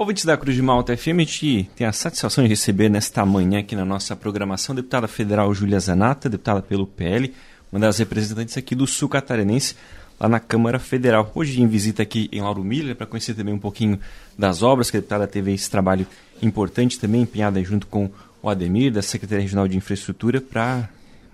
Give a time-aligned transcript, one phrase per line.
[0.00, 3.58] Ouvintes da Cruz de Malta FM, a gente tem a satisfação de receber nesta manhã
[3.58, 7.34] aqui na nossa programação a deputada federal Júlia Zanata, deputada pelo PL,
[7.70, 9.76] uma das representantes aqui do Sul Catarinense,
[10.18, 11.30] lá na Câmara Federal.
[11.34, 14.00] Hoje em visita aqui em Lauro Miller para conhecer também um pouquinho
[14.38, 16.06] das obras que a deputada teve esse trabalho
[16.40, 18.10] importante também, empenhada junto com
[18.42, 20.88] o Ademir, da Secretaria Regional de Infraestrutura, para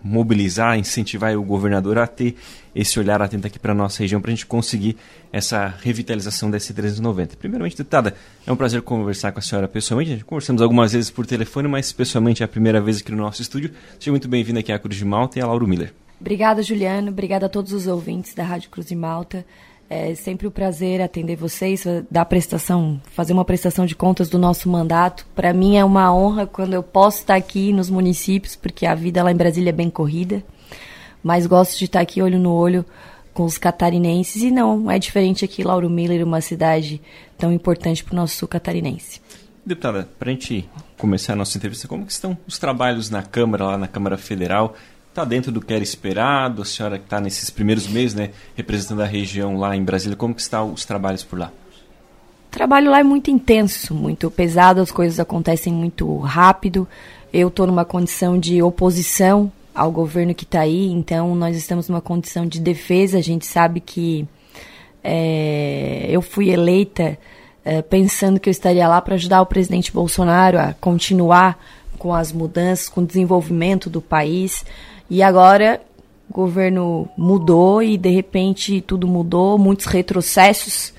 [0.06, 2.36] mobilizar, incentivar o governador a ter
[2.74, 4.96] esse olhar atento aqui para a nossa região, para a gente conseguir
[5.32, 7.36] essa revitalização da S390.
[7.36, 8.14] Primeiramente, deputada,
[8.46, 10.24] é um prazer conversar com a senhora pessoalmente.
[10.24, 13.72] Conversamos algumas vezes por telefone, mas pessoalmente é a primeira vez aqui no nosso estúdio.
[13.98, 15.92] Seja muito bem-vinda aqui à Cruz de Malta e a Lauro Miller.
[16.20, 17.08] Obrigada, Juliano.
[17.08, 19.44] Obrigada a todos os ouvintes da Rádio Cruz de Malta.
[19.88, 24.68] É sempre um prazer atender vocês, dar prestação, fazer uma prestação de contas do nosso
[24.68, 25.24] mandato.
[25.34, 29.22] Para mim é uma honra quando eu posso estar aqui nos municípios, porque a vida
[29.22, 30.42] lá em Brasília é bem corrida.
[31.22, 32.84] Mas gosto de estar aqui olho no olho
[33.32, 37.00] com os catarinenses e não é diferente aqui Lauro Miller, uma cidade
[37.36, 39.20] tão importante para o nosso sul catarinense.
[39.64, 43.64] Deputada, para a gente começar a nossa entrevista, como que estão os trabalhos na Câmara,
[43.64, 44.74] lá na Câmara Federal?
[45.16, 46.60] Está dentro do que era esperado?
[46.60, 50.34] A senhora que está nesses primeiros meses, né, representando a região lá em Brasília, como
[50.34, 51.50] que estão os trabalhos por lá?
[52.48, 56.86] O trabalho lá é muito intenso, muito pesado, as coisas acontecem muito rápido.
[57.32, 62.00] Eu estou numa condição de oposição ao governo que está aí, então nós estamos numa
[62.00, 63.18] condição de defesa.
[63.18, 64.26] A gente sabe que
[65.02, 67.18] é, eu fui eleita
[67.64, 71.58] é, pensando que eu estaria lá para ajudar o presidente Bolsonaro a continuar
[71.98, 74.64] com as mudanças, com o desenvolvimento do país.
[75.08, 75.80] E agora
[76.28, 80.92] o governo mudou e de repente tudo mudou, muitos retrocessos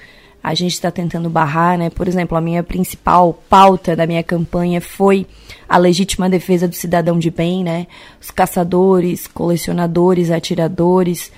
[0.47, 1.89] a gente está tentando barrar, né?
[1.89, 5.27] Por exemplo, a minha principal pauta da minha campanha foi
[5.67, 7.85] a legítima defesa do cidadão de bem, né?
[8.21, 11.33] Os caçadores, colecionadores, atiradores,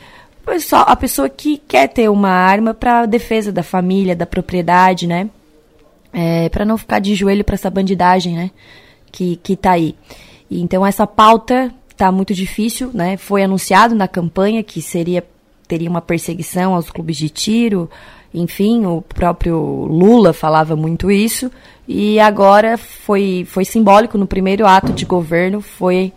[0.71, 5.27] a pessoa que quer ter uma arma para defesa da família, da propriedade, né?
[6.13, 8.51] É, para não ficar de joelho para essa bandidagem, né?
[9.11, 9.95] Que que tá aí.
[10.51, 13.17] E, então essa pauta está muito difícil, né?
[13.17, 15.21] Foi anunciado na campanha que seria
[15.67, 17.87] teria uma perseguição aos clubes de tiro,
[18.33, 21.51] enfim, o próprio Lula falava muito isso
[21.85, 26.13] e agora foi foi simbólico no primeiro ato de governo foi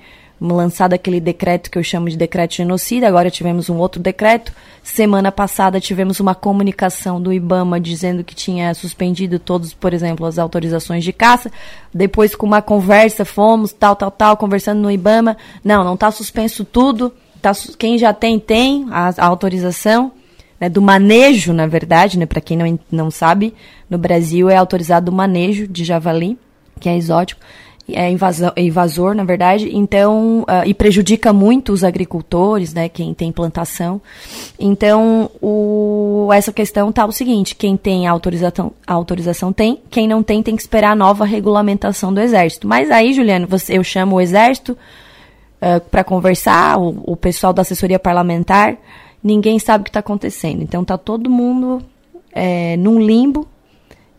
[0.50, 4.52] lançado aquele decreto que eu chamo de decreto genocida, agora tivemos um outro decreto.
[4.82, 10.38] Semana passada tivemos uma comunicação do IBAMA dizendo que tinha suspendido todos, por exemplo, as
[10.38, 11.50] autorizações de caça.
[11.94, 15.36] Depois, com uma conversa, fomos, tal, tal, tal, conversando no IBAMA.
[15.62, 17.12] Não, não está suspenso tudo.
[17.40, 20.10] Tá, quem já tem, tem a, a autorização.
[20.58, 23.52] Né, do manejo, na verdade, né, para quem não, não sabe,
[23.90, 26.38] no Brasil é autorizado o manejo de javali,
[26.78, 27.40] que é exótico
[27.88, 33.32] é invasor, invasor, na verdade, então, uh, e prejudica muito os agricultores, né, quem tem
[33.32, 34.00] plantação.
[34.58, 40.42] Então, o, essa questão está o seguinte, quem tem autorização, autorização tem, quem não tem
[40.42, 42.68] tem que esperar a nova regulamentação do Exército.
[42.68, 44.76] Mas aí, Juliano, você, eu chamo o Exército uh,
[45.60, 48.76] ah, para conversar, o, o pessoal da assessoria parlamentar,
[49.22, 50.62] ninguém sabe o que está acontecendo.
[50.62, 51.82] Então, está todo mundo
[52.32, 53.46] é, num limbo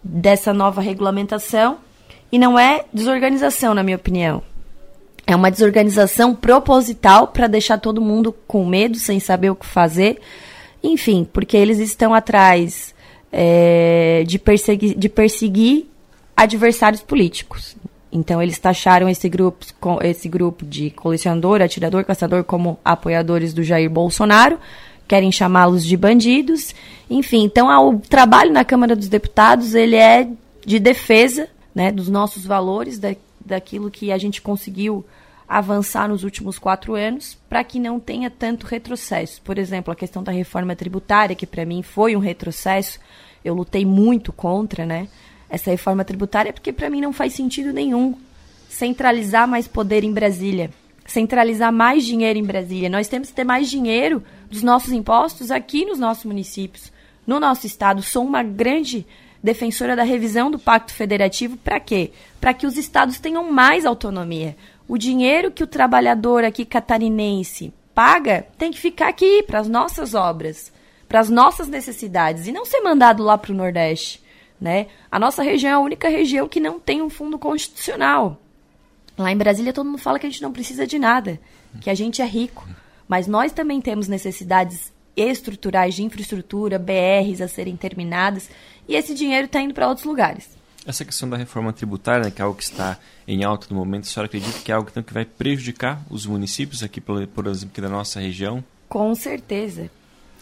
[0.04, 1.78] dessa nova regulamentação,
[2.34, 4.42] e não é desorganização, na minha opinião.
[5.28, 10.20] É uma desorganização proposital para deixar todo mundo com medo, sem saber o que fazer.
[10.84, 12.92] Enfim, porque eles estão atrás
[13.32, 15.86] é, de, persegui de perseguir
[16.36, 17.76] adversários políticos.
[18.12, 19.64] Então eles taxaram esse grupo,
[20.02, 24.58] esse grupo de colecionador, atirador, caçador como apoiadores do Jair Bolsonaro,
[25.08, 26.74] querem chamá-los de bandidos.
[27.08, 30.28] Enfim, então o trabalho na Câmara dos Deputados ele é
[30.66, 35.06] de defesa né, dos nossos valores, da, daquilo que a gente conseguiu
[35.48, 39.42] avançar nos últimos quatro anos, para que não tenha tanto retrocesso.
[39.42, 43.00] Por exemplo, a questão da reforma tributária, que para mim foi um retrocesso,
[43.44, 45.08] eu lutei muito contra, né?
[45.50, 48.16] Essa reforma tributária, porque para mim não faz sentido nenhum
[48.70, 50.72] centralizar mais poder em Brasília,
[51.06, 52.90] centralizar mais dinheiro em Brasília.
[52.90, 56.92] Nós temos que ter mais dinheiro dos nossos impostos aqui nos nossos municípios,
[57.28, 58.02] no nosso estado.
[58.02, 59.06] Sou uma grande
[59.44, 62.12] defensora da revisão do Pacto Federativo para quê?
[62.40, 64.56] Para que os estados tenham mais autonomia.
[64.88, 70.14] O dinheiro que o trabalhador aqui catarinense paga tem que ficar aqui para as nossas
[70.14, 70.72] obras,
[71.10, 74.24] para as nossas necessidades e não ser mandado lá para o Nordeste.
[74.60, 74.88] Né?
[75.12, 78.40] A nossa região é a única região que não tem um fundo constitucional.
[79.18, 81.40] Lá em Brasília todo mundo fala que a gente não precisa de nada,
[81.82, 82.68] que a gente é rico.
[83.08, 88.50] Mas nós também temos necessidades estruturais de infraestrutura, BRs a serem terminadas,
[88.88, 90.50] e esse dinheiro está indo para outros lugares.
[90.86, 94.04] Essa questão da reforma tributária, né, que é algo que está em alta no momento,
[94.04, 97.70] a senhora acredita que é algo então, que vai prejudicar os municípios aqui, por, exemplo,
[97.72, 98.64] aqui da nossa região?
[98.90, 99.90] Com certeza.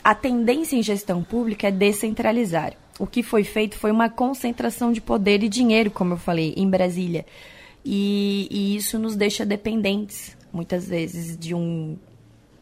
[0.03, 2.73] A tendência em gestão pública é descentralizar.
[2.97, 6.69] o que foi feito foi uma concentração de poder e dinheiro, como eu falei, em
[6.69, 7.25] Brasília.
[7.85, 11.97] E, e isso nos deixa dependentes, muitas vezes, de um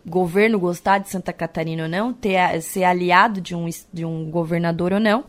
[0.09, 4.93] governo gostar de Santa Catarina ou não, ter, ser aliado de um, de um governador
[4.93, 5.23] ou não.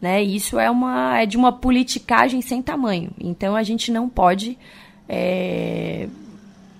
[0.00, 0.22] Né?
[0.22, 3.10] Isso é, uma, é de uma politicagem sem tamanho.
[3.18, 4.56] Então a gente não pode
[5.08, 6.08] é,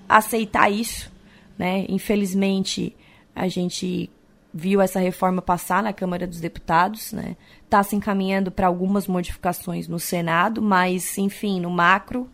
[0.08, 1.10] aceitar isso.
[1.58, 1.86] Né?
[1.88, 2.94] Infelizmente,
[3.34, 4.10] a gente
[4.52, 7.36] viu essa reforma passar na Câmara dos Deputados, né?
[7.64, 12.28] Está se encaminhando para algumas modificações no Senado, mas, enfim, no macro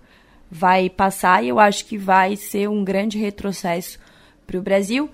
[0.50, 3.98] vai passar e eu acho que vai ser um grande retrocesso
[4.46, 5.10] para o Brasil.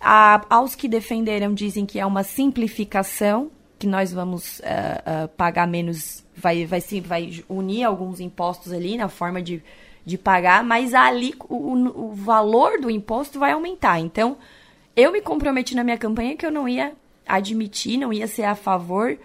[0.00, 5.66] A, aos que defenderam dizem que é uma simplificação, que nós vamos uh, uh, pagar
[5.66, 9.62] menos, vai, vai, se, vai unir alguns impostos ali na forma de,
[10.04, 11.74] de pagar, mas ali o,
[12.08, 13.98] o valor do imposto vai aumentar.
[14.00, 14.36] Então,
[14.96, 16.92] eu me comprometi na minha campanha que eu não ia
[17.26, 19.16] admitir, não ia ser a favor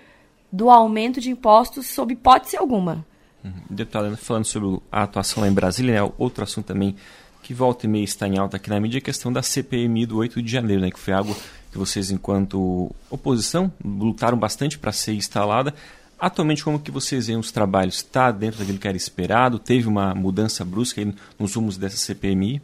[0.51, 3.05] do aumento de impostos sob hipótese alguma.
[3.43, 3.51] Uhum.
[3.69, 6.95] Deputada, falando sobre a atuação lá em Brasília, né, outro assunto também
[7.41, 10.17] que volta e meia está em alta aqui na mídia a questão da CPMI do
[10.17, 11.35] 8 de janeiro, né, que foi algo
[11.71, 15.73] que vocês, enquanto oposição, lutaram bastante para ser instalada.
[16.19, 17.97] Atualmente, como que vocês veem os trabalhos?
[17.97, 19.59] Está dentro daquilo que era esperado?
[19.59, 21.05] Teve uma mudança brusca
[21.37, 22.61] nos rumos dessa CPMI?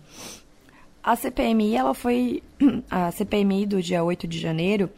[1.04, 2.42] A CPMI, ela foi
[2.90, 4.90] a CPMI do dia 8 de janeiro,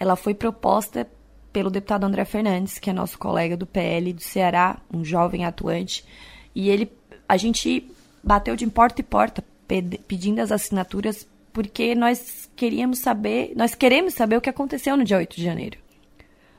[0.00, 1.06] ela foi proposta
[1.52, 6.04] pelo deputado André Fernandes, que é nosso colega do PL do Ceará, um jovem atuante,
[6.54, 6.90] e ele
[7.28, 7.90] a gente
[8.22, 9.44] bateu de porta e porta
[10.06, 15.18] pedindo as assinaturas porque nós queríamos saber, nós queremos saber o que aconteceu no dia
[15.18, 15.78] 8 de janeiro.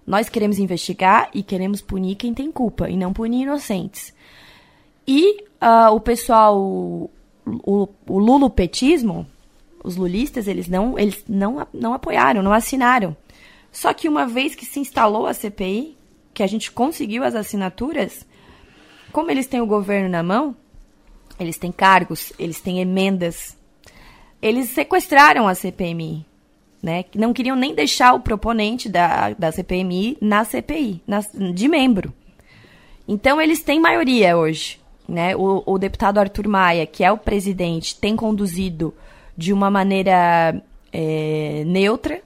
[0.05, 4.13] Nós queremos investigar e queremos punir quem tem culpa e não punir inocentes.
[5.07, 6.57] E uh, o pessoal
[7.45, 9.27] o, o lulopetismo,
[9.83, 13.15] os lulistas, eles não, eles não, não apoiaram, não assinaram.
[13.71, 15.97] Só que uma vez que se instalou a CPI,
[16.33, 18.25] que a gente conseguiu as assinaturas,
[19.11, 20.55] como eles têm o governo na mão,
[21.39, 23.57] eles têm cargos, eles têm emendas,
[24.41, 26.25] eles sequestraram a CPMI,
[26.81, 27.05] né?
[27.15, 31.21] Não queriam nem deixar o proponente da, da CPMI na CPI, na,
[31.53, 32.13] de membro.
[33.07, 34.81] Então eles têm maioria hoje.
[35.07, 35.35] Né?
[35.35, 38.93] O, o deputado Arthur Maia, que é o presidente, tem conduzido
[39.37, 42.21] de uma maneira é, neutra.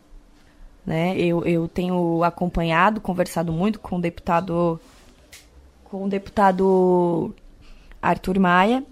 [0.86, 1.18] Né?
[1.18, 4.80] Eu, eu tenho acompanhado, conversado muito com o deputado
[5.86, 7.34] com o deputado
[8.02, 8.84] Arthur Maia,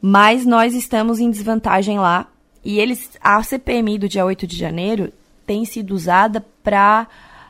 [0.00, 2.28] mas nós estamos em desvantagem lá.
[2.64, 5.12] E eles, a CPMI do dia 8 de janeiro
[5.46, 7.06] tem sido usada para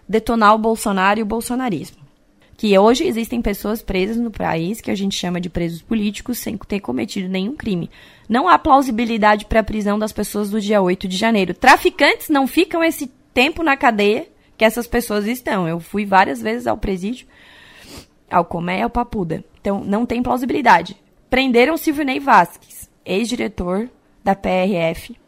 [0.08, 2.06] detonar o Bolsonaro e o bolsonarismo
[2.56, 6.56] que hoje existem pessoas presas no país que a gente chama de presos políticos sem
[6.56, 7.90] ter cometido nenhum crime.
[8.28, 11.52] Não há plausibilidade para a prisão das pessoas do dia 8 de janeiro.
[11.52, 14.26] Traficantes não ficam esse tempo na cadeia
[14.56, 15.68] que essas pessoas estão.
[15.68, 17.26] Eu fui várias vezes ao presídio,
[18.30, 19.44] ao Comé e ao Papuda.
[19.66, 20.96] Então, não tem plausibilidade.
[21.28, 23.90] Prenderam Silvio Vasquez, ex-diretor
[24.22, 25.18] da PRF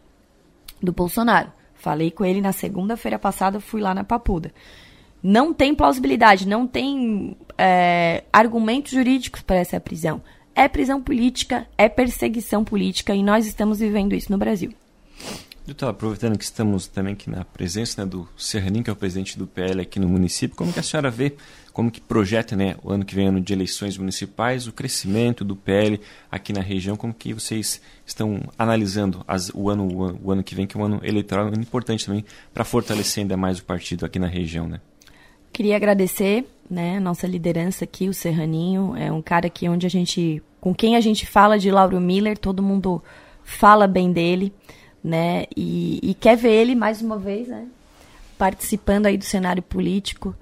[0.81, 1.53] do Bolsonaro.
[1.75, 4.53] Falei com ele na segunda-feira passada, fui lá na Papuda
[5.21, 10.23] não tem plausibilidade, não tem é, argumentos jurídicos para essa prisão.
[10.55, 14.73] É prisão política, é perseguição política e nós estamos vivendo isso no Brasil.
[15.69, 19.39] Doutor, aproveitando que estamos também aqui na presença né, do Serranin, que é o presidente
[19.39, 21.35] do PL aqui no município, como que a senhora vê,
[21.75, 25.55] como que projeta né, o ano que vem, ano de eleições municipais, o crescimento do
[25.55, 26.01] PL
[26.33, 30.43] aqui na região, como que vocês estão analisando as, o, ano, o, ano, o ano
[30.43, 33.59] que vem, que é um ano eleitoral, um ano importante também para fortalecer ainda mais
[33.59, 34.81] o partido aqui na região, né?
[35.53, 39.91] Queria agradecer, né, a nossa liderança aqui, o Serraninho, é um cara que onde a
[39.91, 43.03] gente, com quem a gente fala de Lauro Miller, todo mundo
[43.45, 44.51] fala bem dele,
[45.03, 47.67] né, e, e quer ver ele mais uma vez, né,
[48.37, 50.35] participando aí do cenário político.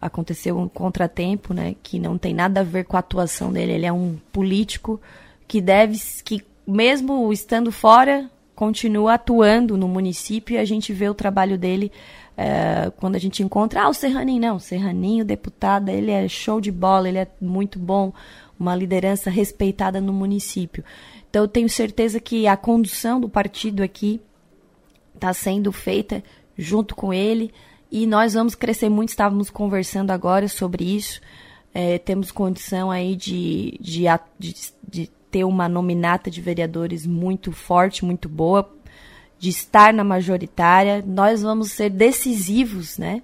[0.00, 3.72] Aconteceu um contratempo, né, que não tem nada a ver com a atuação dele.
[3.72, 5.00] Ele é um político
[5.48, 11.14] que deve, que mesmo estando fora, continua atuando no município e a gente vê o
[11.14, 11.90] trabalho dele
[12.36, 16.60] é, quando a gente encontra, ah, o Serraninho, não, o Serraninho, deputado, ele é show
[16.60, 18.12] de bola, ele é muito bom,
[18.58, 20.84] uma liderança respeitada no município.
[21.28, 24.20] Então, eu tenho certeza que a condução do partido aqui
[25.14, 26.22] está sendo feita
[26.56, 27.52] junto com ele
[27.90, 29.10] e nós vamos crescer muito.
[29.10, 31.20] Estávamos conversando agora sobre isso.
[31.72, 34.04] É, temos condição aí de, de,
[34.38, 34.54] de,
[34.88, 38.72] de ter uma nominata de vereadores muito forte, muito boa,
[39.36, 43.20] de estar na majoritária, nós vamos ser decisivos, né?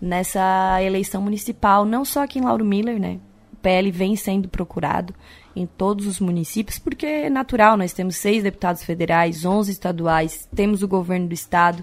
[0.00, 3.20] Nessa eleição municipal, não só aqui em Lauro Miller, né?
[3.64, 5.14] PL vem sendo procurado
[5.56, 10.82] em todos os municípios, porque é natural, nós temos seis deputados federais, onze estaduais, temos
[10.82, 11.82] o governo do estado,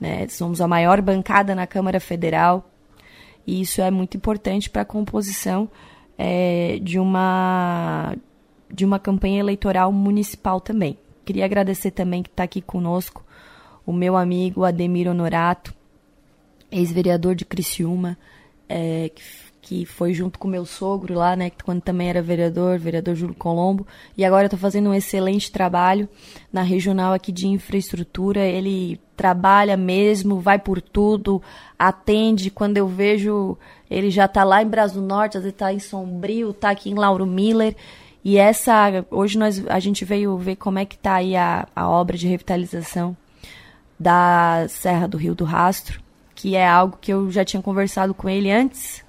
[0.00, 0.28] né?
[0.28, 2.70] Somos a maior bancada na Câmara Federal.
[3.44, 5.68] E isso é muito importante para a composição
[6.16, 8.14] é, de, uma,
[8.72, 10.96] de uma campanha eleitoral municipal também.
[11.24, 13.24] Queria agradecer também que está aqui conosco
[13.84, 15.74] o meu amigo Ademir Honorato,
[16.70, 18.16] ex-vereador de Criciúma,
[18.68, 19.22] é, que
[19.68, 23.86] que foi junto com meu sogro lá, né, quando também era vereador, vereador Júlio Colombo,
[24.16, 26.08] e agora está fazendo um excelente trabalho
[26.50, 28.40] na regional aqui de infraestrutura.
[28.40, 31.42] Ele trabalha mesmo, vai por tudo,
[31.78, 32.50] atende.
[32.50, 33.58] Quando eu vejo,
[33.90, 36.94] ele já está lá em Brasil Norte, às vezes está em Sombrio, está aqui em
[36.94, 37.76] Lauro Miller.
[38.24, 41.86] E essa, hoje nós, a gente veio ver como é que está aí a, a
[41.86, 43.14] obra de revitalização
[44.00, 46.00] da Serra do Rio do Rastro,
[46.34, 49.06] que é algo que eu já tinha conversado com ele antes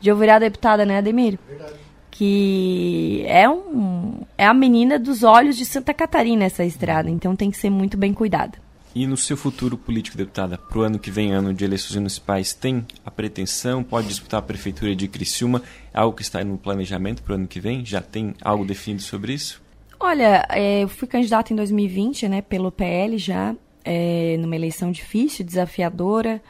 [0.00, 1.38] de eu virar deputada, né, Ademir?
[1.46, 1.74] Verdade.
[2.10, 7.50] Que é, um, é a menina dos olhos de Santa Catarina essa estrada, então tem
[7.50, 8.58] que ser muito bem cuidada.
[8.94, 12.54] E no seu futuro político, deputada, para o ano que vem, ano de eleições municipais,
[12.54, 15.62] tem a pretensão, pode disputar a prefeitura de Criciúma?
[15.92, 17.84] É algo que está no planejamento para o ano que vem?
[17.84, 19.62] Já tem algo definido sobre isso?
[20.00, 25.44] Olha, é, eu fui candidata em 2020, né, pelo PL já, é, numa eleição difícil,
[25.44, 26.40] desafiadora.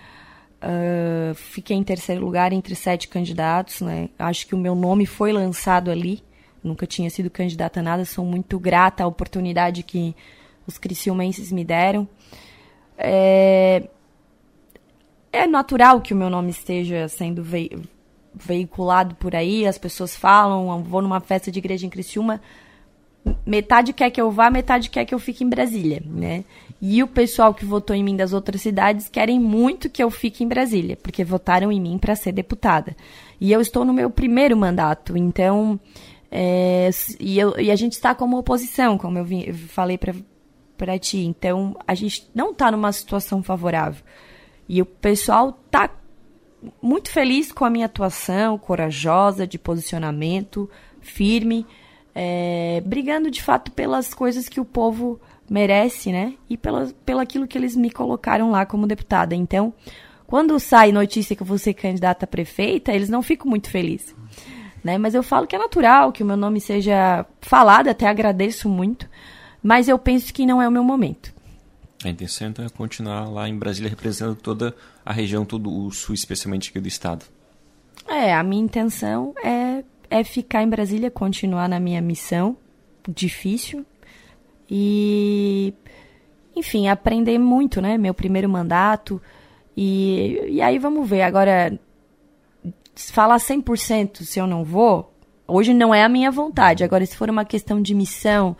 [0.61, 4.09] Uh, fiquei em terceiro lugar entre sete candidatos, né?
[4.19, 6.23] Acho que o meu nome foi lançado ali.
[6.62, 8.05] Nunca tinha sido candidata a nada.
[8.05, 10.15] Sou muito grata à oportunidade que
[10.67, 12.09] os criciumenses me deram.
[12.97, 13.88] É,
[15.33, 17.71] é natural que o meu nome esteja sendo ve
[18.35, 19.67] veiculado por aí.
[19.67, 22.41] As pessoas falam, vou numa festa de igreja em Criciúma
[23.44, 26.44] metade quer que eu vá, metade quer que eu fique em Brasília, né?
[26.80, 30.44] E o pessoal que votou em mim das outras cidades querem muito que eu fique
[30.44, 32.97] em Brasília, porque votaram em mim para ser deputada.
[33.40, 35.78] E eu estou no meu primeiro mandato, então
[36.30, 39.99] é, e, eu, e, a gente está como oposição, como eu, eu falei
[40.76, 41.18] para ti.
[41.18, 44.04] Então a gente não está numa situação favorável.
[44.68, 45.90] E o pessoal está
[46.82, 50.68] muito feliz com a minha atuação, corajosa, de posicionamento,
[51.00, 51.66] firme
[52.20, 56.34] é, brigando de fato pelas coisas que o povo merece, né?
[56.50, 59.37] E pela, pelo aquilo que eles me colocaram lá como deputada.
[59.37, 59.72] Então,
[60.26, 64.16] quando sai notícia que eu vou ser candidata a prefeita, eles não ficam muito felizes.
[64.82, 64.98] Né?
[64.98, 69.08] Mas eu falo que é natural que o meu nome seja falado, até agradeço muito,
[69.62, 71.32] mas eu penso que não é o meu momento.
[72.04, 74.75] A intenção então é continuar lá em Brasília representando toda
[75.06, 77.25] a região, todo o sul, especialmente aqui do estado.
[78.08, 82.57] É, a minha intenção é é ficar em Brasília, continuar na minha missão
[83.09, 83.87] difícil
[84.71, 85.73] e,
[86.55, 87.97] enfim, aprender muito, né?
[87.97, 89.21] Meu primeiro mandato.
[89.77, 91.23] E, e aí vamos ver.
[91.23, 91.79] Agora,
[92.95, 95.12] falar 100% se eu não vou,
[95.47, 96.85] hoje não é a minha vontade.
[96.85, 98.57] Agora, se for uma questão de missão,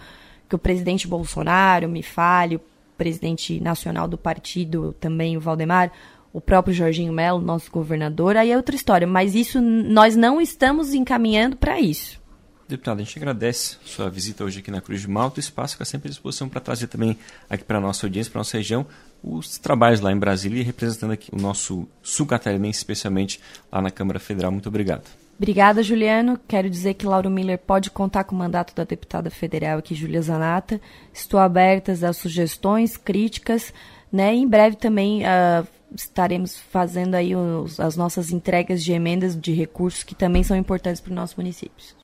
[0.49, 2.61] que o presidente Bolsonaro me fale, o
[2.97, 5.93] presidente nacional do partido também, o Valdemar,
[6.33, 9.07] o próprio Jorginho Melo, nosso governador, aí é outra história.
[9.07, 12.19] Mas isso nós não estamos encaminhando para isso.
[12.69, 15.39] Deputado, a gente agradece sua visita hoje aqui na Cruz de Malta.
[15.39, 17.17] O espaço fica sempre à disposição para trazer também
[17.49, 18.87] aqui para a nossa audiência, para a nossa região,
[19.23, 23.41] os trabalhos lá em Brasília e representando aqui o nosso sul catarinense, especialmente
[23.73, 24.53] lá na Câmara Federal.
[24.53, 25.05] Muito obrigado.
[25.39, 26.39] Obrigada, Juliano.
[26.47, 30.21] Quero dizer que Lauro Miller pode contar com o mandato da deputada federal aqui, Júlia
[30.21, 30.79] Zanata.
[31.11, 33.73] Estou aberta às sugestões, críticas,
[34.13, 34.35] né?
[34.35, 40.03] Em breve também uh, estaremos fazendo aí os, as nossas entregas de emendas de recursos
[40.03, 41.95] que também são importantes para os nossos municípios.